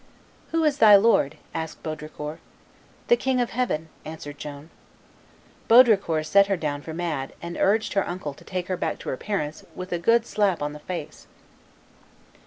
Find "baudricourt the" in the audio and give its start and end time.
1.83-3.15